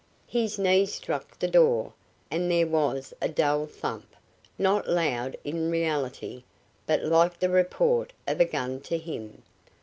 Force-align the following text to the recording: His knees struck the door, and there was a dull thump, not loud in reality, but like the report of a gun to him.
His 0.25 0.57
knees 0.57 0.91
struck 0.95 1.37
the 1.37 1.47
door, 1.47 1.93
and 2.31 2.49
there 2.49 2.65
was 2.65 3.13
a 3.21 3.29
dull 3.29 3.67
thump, 3.67 4.15
not 4.57 4.89
loud 4.89 5.37
in 5.43 5.69
reality, 5.69 6.43
but 6.87 7.03
like 7.03 7.37
the 7.39 7.49
report 7.49 8.11
of 8.25 8.39
a 8.41 8.45
gun 8.45 8.79
to 8.81 8.97
him. 8.97 9.43